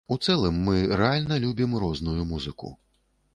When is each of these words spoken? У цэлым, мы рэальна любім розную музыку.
У 0.13 0.15
цэлым, 0.27 0.55
мы 0.69 0.77
рэальна 1.01 1.37
любім 1.43 1.77
розную 1.85 2.17
музыку. 2.31 2.73